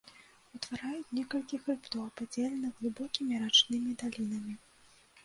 [0.57, 4.57] Утвараюць некалькі хрыбтоў, падзеленых глыбокімі рачнымі далінамі.